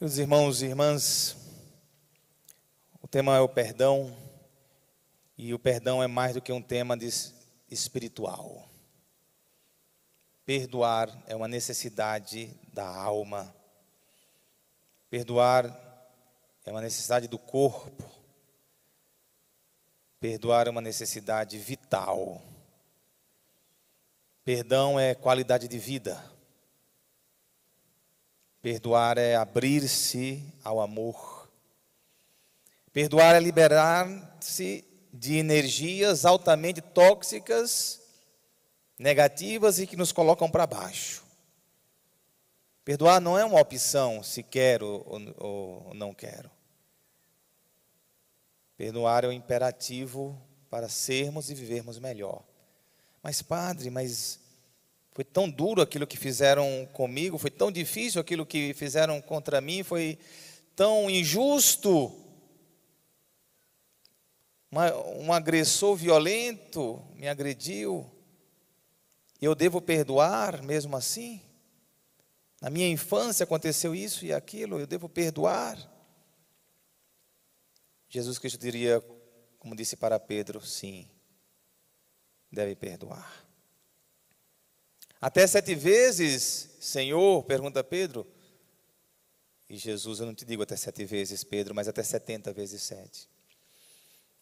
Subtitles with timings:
[0.00, 1.36] Meus irmãos e irmãs,
[3.02, 4.16] o tema é o perdão,
[5.36, 6.96] e o perdão é mais do que um tema
[7.70, 8.66] espiritual.
[10.46, 13.54] Perdoar é uma necessidade da alma.
[15.10, 15.66] Perdoar
[16.64, 18.10] é uma necessidade do corpo.
[20.18, 22.40] Perdoar é uma necessidade vital.
[24.46, 26.39] Perdão é qualidade de vida.
[28.62, 31.48] Perdoar é abrir-se ao amor.
[32.92, 38.00] Perdoar é liberar-se de energias altamente tóxicas,
[38.98, 41.24] negativas e que nos colocam para baixo.
[42.84, 46.50] Perdoar não é uma opção se quero ou, não quero.
[48.76, 50.36] Perdoar é um imperativo
[50.68, 52.42] para sermos e vivermos melhor.
[53.22, 54.39] Mas, padre, mas
[55.12, 59.82] foi tão duro aquilo que fizeram comigo, foi tão difícil aquilo que fizeram contra mim,
[59.82, 60.18] foi
[60.76, 62.16] tão injusto.
[65.18, 68.08] Um agressor violento me agrediu.
[69.40, 71.42] Eu devo perdoar mesmo assim?
[72.60, 75.78] Na minha infância aconteceu isso e aquilo, eu devo perdoar?
[78.08, 79.02] Jesus Cristo diria,
[79.58, 81.08] como disse para Pedro, sim,
[82.52, 83.49] deve perdoar.
[85.20, 88.26] Até sete vezes, Senhor, pergunta Pedro.
[89.68, 93.28] E Jesus, eu não te digo até sete vezes, Pedro, mas até setenta vezes sete.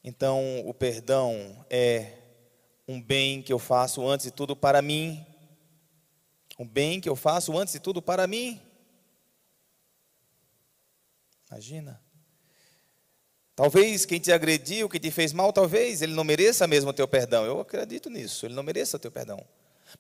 [0.02, 2.12] Então, o perdão é
[2.86, 5.26] um bem que eu faço antes de tudo para mim.
[6.58, 8.60] Um bem que eu faço antes de tudo para mim.
[11.50, 12.00] Imagina.
[13.56, 17.08] Talvez quem te agrediu, quem te fez mal, talvez ele não mereça mesmo o teu
[17.08, 17.44] perdão.
[17.44, 19.44] Eu acredito nisso, ele não mereça o teu perdão.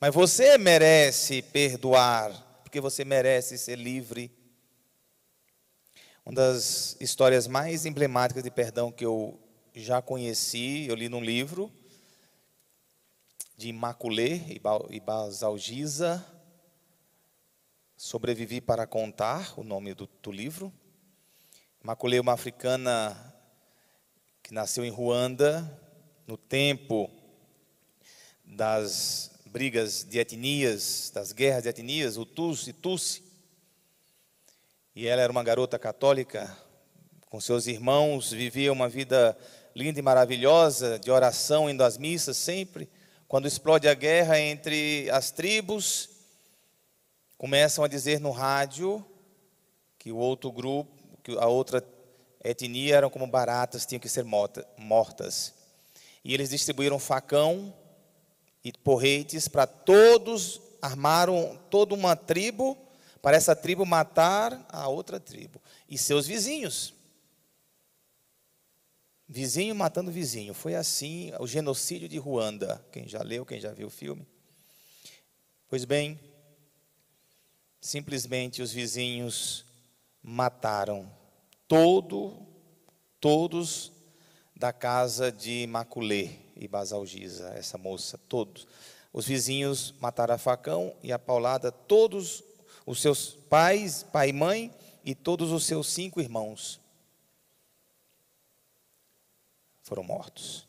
[0.00, 4.30] Mas você merece perdoar, porque você merece ser livre.
[6.24, 9.40] Uma das histórias mais emblemáticas de perdão que eu
[9.74, 11.72] já conheci, eu li num livro
[13.56, 14.40] de Imaculê
[14.90, 16.24] e Basalgisa,
[17.96, 20.72] Sobrevivi para contar, o nome do, do livro.
[21.82, 23.34] Imaculê é uma africana
[24.40, 25.68] que nasceu em Ruanda,
[26.24, 27.10] no tempo
[28.44, 33.22] das brigas de etnias, das guerras de etnias, o Tus e Tusi.
[34.94, 36.56] E ela era uma garota católica,
[37.30, 39.36] com seus irmãos, vivia uma vida
[39.74, 42.88] linda e maravilhosa, de oração, indo às missas sempre.
[43.26, 46.10] Quando explode a guerra entre as tribos,
[47.36, 49.04] começam a dizer no rádio
[49.98, 50.90] que o outro grupo,
[51.22, 51.82] que a outra
[52.44, 55.54] etnia eram como baratas, tinham que ser mortas.
[56.24, 57.74] E eles distribuíram facão
[58.64, 62.76] e porretes para todos, armaram toda uma tribo,
[63.20, 66.94] para essa tribo matar a outra tribo e seus vizinhos.
[69.28, 70.54] Vizinho matando vizinho.
[70.54, 72.82] Foi assim o genocídio de Ruanda.
[72.90, 74.26] Quem já leu, quem já viu o filme.
[75.68, 76.18] Pois bem,
[77.78, 79.66] simplesmente os vizinhos
[80.22, 81.12] mataram
[81.66, 82.46] todo,
[83.20, 83.92] todos
[84.58, 88.66] da casa de Maculê e Basalgisa, essa moça, todos.
[89.12, 92.42] Os vizinhos mataram a facão e a paulada todos
[92.84, 94.74] os seus pais, pai e mãe,
[95.04, 96.80] e todos os seus cinco irmãos
[99.84, 100.66] foram mortos.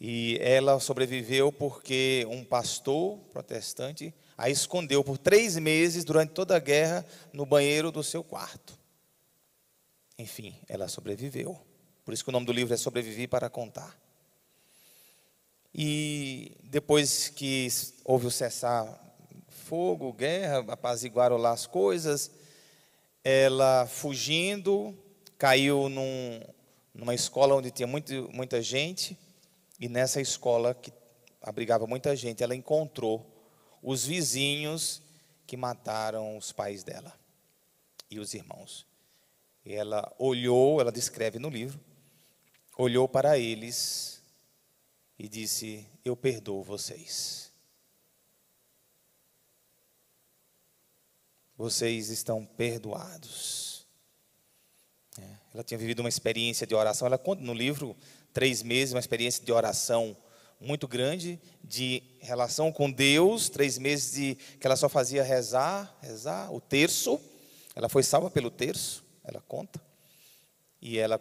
[0.00, 6.60] E ela sobreviveu porque um pastor protestante a escondeu por três meses durante toda a
[6.60, 8.76] guerra no banheiro do seu quarto.
[10.18, 11.67] Enfim, ela sobreviveu.
[12.08, 13.94] Por isso que o nome do livro é Sobreviver para Contar.
[15.74, 17.68] E depois que
[18.02, 18.98] houve o cessar
[19.50, 22.30] fogo, guerra, apaziguaram lá as coisas,
[23.22, 24.96] ela fugindo,
[25.36, 26.40] caiu num,
[26.94, 29.14] numa escola onde tinha muito, muita gente,
[29.78, 30.90] e nessa escola que
[31.42, 33.22] abrigava muita gente, ela encontrou
[33.82, 35.02] os vizinhos
[35.46, 37.12] que mataram os pais dela
[38.10, 38.86] e os irmãos.
[39.62, 41.86] E ela olhou, ela descreve no livro,
[42.78, 44.22] olhou para eles
[45.18, 47.50] e disse: Eu perdoo vocês.
[51.56, 53.84] Vocês estão perdoados.
[55.18, 57.06] É, ela tinha vivido uma experiência de oração.
[57.06, 57.96] Ela conta no livro,
[58.32, 60.16] três meses, uma experiência de oração
[60.60, 66.52] muito grande, de relação com Deus, três meses de, que ela só fazia rezar, rezar,
[66.52, 67.20] o terço.
[67.74, 69.80] Ela foi salva pelo terço, ela conta.
[70.80, 71.18] E ela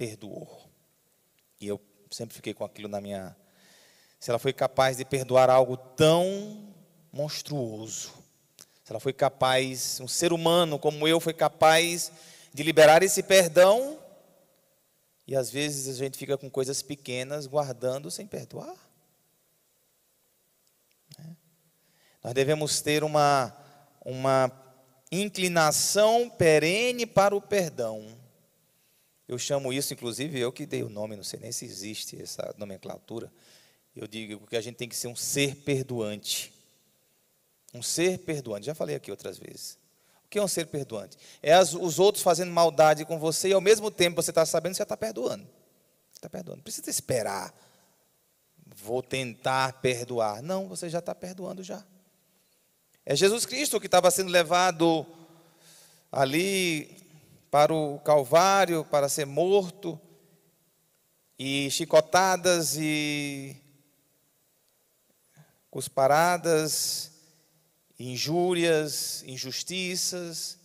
[0.00, 0.66] perdoou.
[1.60, 1.78] E eu
[2.10, 3.36] sempre fiquei com aquilo na minha.
[4.18, 6.74] Se ela foi capaz de perdoar algo tão
[7.12, 8.10] monstruoso,
[8.82, 12.10] se ela foi capaz, um ser humano como eu foi capaz
[12.50, 13.98] de liberar esse perdão,
[15.26, 18.74] e às vezes a gente fica com coisas pequenas guardando sem perdoar.
[21.18, 21.36] Né?
[22.24, 23.54] Nós devemos ter uma,
[24.02, 24.50] uma
[25.12, 28.18] inclinação perene para o perdão.
[29.30, 32.52] Eu chamo isso, inclusive, eu que dei o nome, não sei nem se existe essa
[32.58, 33.32] nomenclatura.
[33.94, 36.52] Eu digo que a gente tem que ser um ser perdoante.
[37.72, 38.66] Um ser perdoante.
[38.66, 39.78] Já falei aqui outras vezes.
[40.24, 41.16] O que é um ser perdoante?
[41.40, 44.72] É as, os outros fazendo maldade com você e ao mesmo tempo você está sabendo
[44.72, 45.44] que você está perdoando.
[45.44, 46.56] Você está perdoando.
[46.56, 47.54] Não precisa esperar.
[48.82, 50.42] Vou tentar perdoar.
[50.42, 51.84] Não, você já está perdoando já.
[53.06, 55.06] É Jesus Cristo que estava sendo levado
[56.10, 57.00] ali
[57.50, 60.00] para o Calvário para ser morto,
[61.38, 63.56] e chicotadas e
[65.70, 67.12] cusparadas,
[67.98, 70.58] injúrias, injustiças.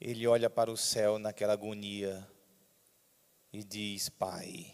[0.00, 2.28] Ele olha para o céu naquela agonia
[3.52, 4.72] e diz: Pai,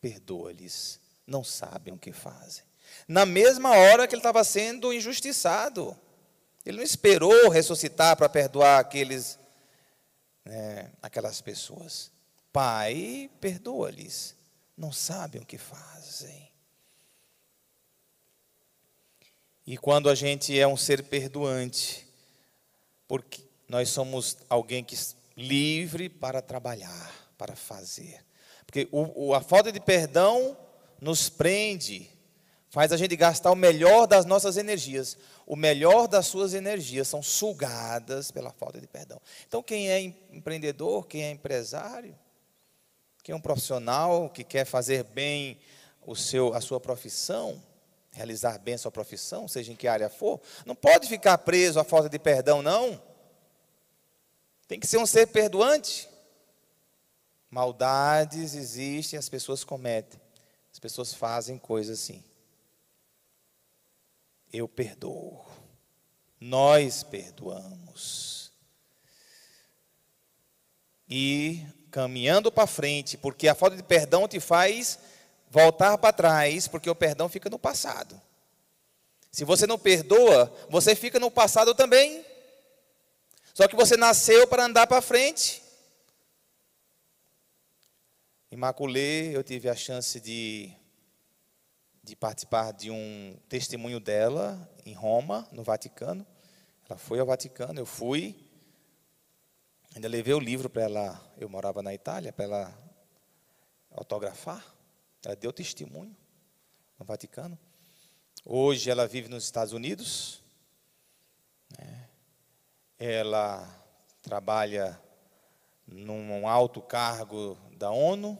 [0.00, 2.64] perdoa-lhes, não sabem o que fazem
[3.06, 5.96] na mesma hora que ele estava sendo injustiçado.
[6.64, 9.38] Ele não esperou ressuscitar para perdoar aqueles,
[10.44, 12.10] né, aquelas pessoas.
[12.52, 14.36] Pai, perdoa-lhes,
[14.76, 16.50] não sabem o que fazem.
[19.66, 22.06] E quando a gente é um ser perdoante,
[23.06, 24.96] porque nós somos alguém que
[25.36, 28.24] livre para trabalhar, para fazer.
[28.66, 30.56] Porque o, o, a falta de perdão
[31.00, 32.10] nos prende,
[32.72, 35.18] faz a gente gastar o melhor das nossas energias.
[35.46, 39.20] O melhor das suas energias são sugadas pela falta de perdão.
[39.46, 42.18] Então, quem é empreendedor, quem é empresário,
[43.22, 45.60] quem é um profissional que quer fazer bem
[46.00, 47.62] o seu, a sua profissão,
[48.10, 51.84] realizar bem a sua profissão, seja em que área for, não pode ficar preso à
[51.84, 52.98] falta de perdão, não.
[54.66, 56.08] Tem que ser um ser perdoante.
[57.50, 60.18] Maldades existem, as pessoas cometem,
[60.72, 62.24] as pessoas fazem coisas assim
[64.52, 65.44] eu perdoo.
[66.40, 68.52] Nós perdoamos.
[71.08, 74.98] E caminhando para frente, porque a falta de perdão te faz
[75.50, 78.20] voltar para trás, porque o perdão fica no passado.
[79.30, 82.24] Se você não perdoa, você fica no passado também.
[83.54, 85.62] Só que você nasceu para andar para frente.
[88.50, 90.72] Imaculê, eu tive a chance de
[92.02, 96.26] de participar de um testemunho dela em Roma, no Vaticano.
[96.88, 98.36] Ela foi ao Vaticano, eu fui.
[99.94, 102.78] Ainda levei o livro para ela, eu morava na Itália, para ela
[103.90, 104.64] autografar.
[105.24, 106.16] Ela deu testemunho
[106.98, 107.56] no Vaticano.
[108.44, 110.42] Hoje ela vive nos Estados Unidos.
[111.78, 112.08] Né?
[112.98, 113.64] Ela
[114.20, 115.00] trabalha
[115.86, 118.36] num alto cargo da ONU.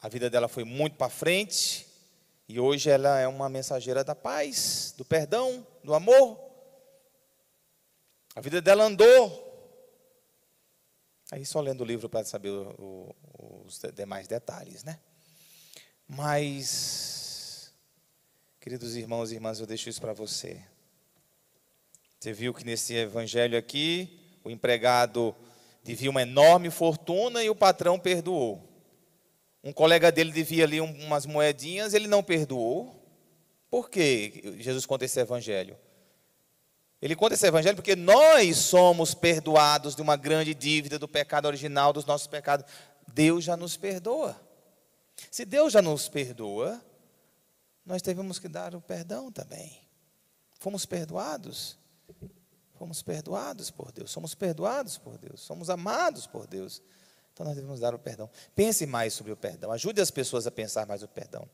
[0.00, 1.87] A vida dela foi muito para frente.
[2.48, 6.40] E hoje ela é uma mensageira da paz, do perdão, do amor.
[8.34, 9.44] A vida dela andou.
[11.30, 14.98] Aí só lendo o livro para saber o, o, os demais detalhes, né?
[16.08, 17.70] Mas,
[18.58, 20.64] queridos irmãos e irmãs, eu deixo isso para você.
[22.18, 25.36] Você viu que nesse evangelho aqui, o empregado
[25.84, 28.67] devia uma enorme fortuna e o patrão perdoou.
[29.68, 33.06] Um colega dele devia ali umas moedinhas, ele não perdoou.
[33.70, 35.76] Por que Jesus conta esse evangelho?
[37.02, 41.92] Ele conta esse evangelho porque nós somos perdoados de uma grande dívida do pecado original,
[41.92, 42.64] dos nossos pecados.
[43.12, 44.40] Deus já nos perdoa.
[45.30, 46.82] Se Deus já nos perdoa,
[47.84, 49.82] nós devemos que dar o perdão também.
[50.58, 51.76] Fomos perdoados.
[52.78, 54.10] Fomos perdoados por Deus.
[54.10, 55.42] Somos perdoados por Deus.
[55.42, 56.80] Somos amados por Deus.
[57.38, 58.28] Então nós devemos dar o perdão.
[58.52, 59.70] Pense mais sobre o perdão.
[59.70, 61.48] Ajude as pessoas a pensar mais o perdão.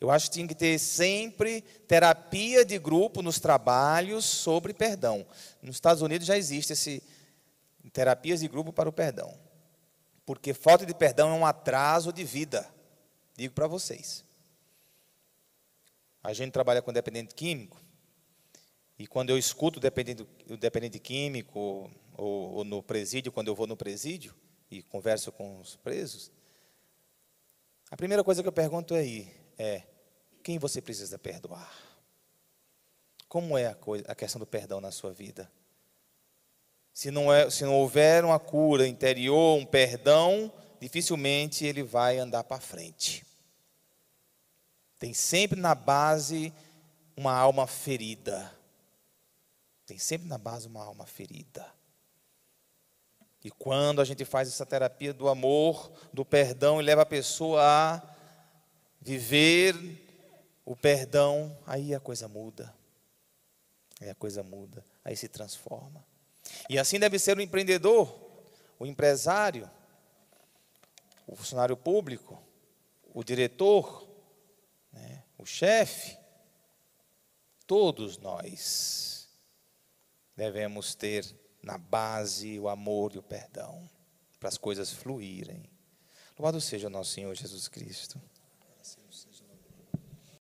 [0.00, 5.26] Eu acho que tinha que ter sempre terapia de grupo nos trabalhos sobre perdão.
[5.60, 7.02] Nos Estados Unidos já existe esse
[7.92, 9.36] terapias de grupo para o perdão.
[10.24, 12.64] Porque falta de perdão é um atraso de vida.
[13.36, 14.24] Digo para vocês.
[16.22, 17.76] A gente trabalha com dependente químico.
[18.96, 23.54] E quando eu escuto o dependente, o dependente químico, ou, ou no presídio, quando eu
[23.56, 24.32] vou no presídio,
[24.72, 26.32] e converso com os presos,
[27.90, 29.82] a primeira coisa que eu pergunto aí é:
[30.42, 31.70] quem você precisa perdoar?
[33.28, 35.50] Como é a, coisa, a questão do perdão na sua vida?
[36.92, 40.50] Se não, é, se não houver uma cura interior, um perdão,
[40.80, 43.26] dificilmente ele vai andar para frente.
[44.98, 46.52] Tem sempre na base
[47.14, 48.50] uma alma ferida.
[49.84, 51.66] Tem sempre na base uma alma ferida.
[53.44, 57.60] E quando a gente faz essa terapia do amor, do perdão e leva a pessoa
[57.62, 58.02] a
[59.00, 59.74] viver
[60.64, 62.72] o perdão, aí a coisa muda.
[64.00, 66.04] Aí a coisa muda, aí se transforma.
[66.68, 68.12] E assim deve ser o empreendedor,
[68.78, 69.68] o empresário,
[71.26, 72.40] o funcionário público,
[73.12, 74.08] o diretor,
[74.92, 76.16] né, o chefe.
[77.66, 79.28] Todos nós
[80.36, 83.88] devemos ter na base o amor e o perdão,
[84.40, 85.62] para as coisas fluírem.
[86.38, 88.20] Louvado seja o nosso Senhor Jesus Cristo.